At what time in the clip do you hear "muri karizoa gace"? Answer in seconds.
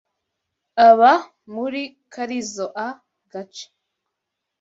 1.53-3.65